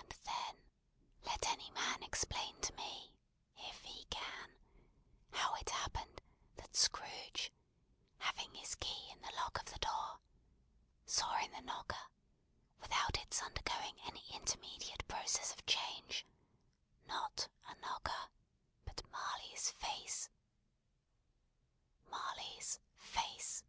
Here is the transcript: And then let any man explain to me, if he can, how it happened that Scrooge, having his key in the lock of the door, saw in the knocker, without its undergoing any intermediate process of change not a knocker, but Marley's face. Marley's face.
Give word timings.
And 0.00 0.10
then 0.24 0.56
let 1.24 1.46
any 1.48 1.70
man 1.70 2.02
explain 2.02 2.60
to 2.60 2.72
me, 2.72 3.14
if 3.56 3.84
he 3.84 4.04
can, 4.06 4.50
how 5.32 5.54
it 5.54 5.70
happened 5.70 6.20
that 6.56 6.74
Scrooge, 6.74 7.52
having 8.18 8.52
his 8.56 8.74
key 8.74 9.12
in 9.12 9.22
the 9.22 9.30
lock 9.36 9.60
of 9.60 9.66
the 9.66 9.78
door, 9.78 10.18
saw 11.06 11.36
in 11.38 11.52
the 11.52 11.60
knocker, 11.60 12.04
without 12.80 13.16
its 13.18 13.40
undergoing 13.42 13.96
any 14.00 14.28
intermediate 14.34 15.06
process 15.06 15.52
of 15.52 15.64
change 15.66 16.26
not 17.06 17.46
a 17.68 17.76
knocker, 17.76 18.30
but 18.84 19.08
Marley's 19.12 19.70
face. 19.70 20.30
Marley's 22.10 22.80
face. 22.96 23.62